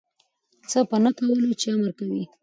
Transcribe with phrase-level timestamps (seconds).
[0.69, 2.23] څه په نه کولو چی امر کوی